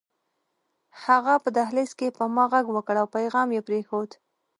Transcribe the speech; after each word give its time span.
هغې 1.03 1.35
په 1.43 1.49
دهلېز 1.57 1.91
کې 1.99 2.15
په 2.17 2.23
ما 2.35 2.45
غږ 2.51 2.65
وکړ 2.71 2.95
او 3.01 3.07
پيغام 3.15 3.47
يې 3.55 3.61
پرېښود 3.67 4.09